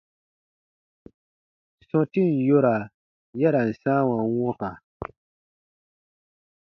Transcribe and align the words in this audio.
Sɔ̃tin 1.87 2.29
yora 2.47 2.75
ya 3.39 3.49
ra 3.53 3.61
n 3.69 3.71
sãawa 3.81 4.17
wɔ̃ka. 4.37 4.71